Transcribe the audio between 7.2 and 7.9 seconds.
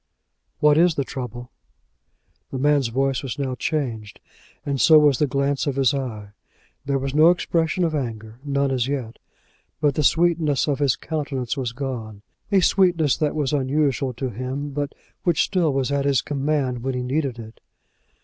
expression